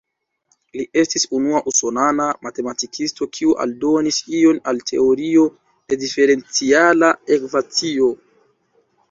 Li 0.77 0.83
estis 1.01 1.25
unua 1.39 1.59
usonana 1.71 2.25
matematikisto 2.47 3.27
kiu 3.39 3.53
aldonis 3.67 4.19
ion 4.41 4.59
al 4.73 4.81
teorio 4.93 5.45
de 5.93 6.01
diferenciala 6.07 7.13
ekvacio. 7.39 8.11